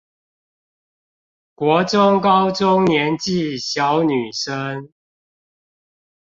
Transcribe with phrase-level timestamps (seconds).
[1.53, 4.89] 國中高中年紀小女生